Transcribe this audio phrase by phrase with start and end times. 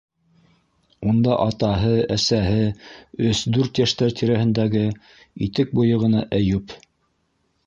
[1.09, 2.63] Унда- атаһы, әсәһе,
[3.27, 4.85] өс- дүрт йәштәр тирәһендәге
[5.49, 6.79] итек буйы ғына Әйүп.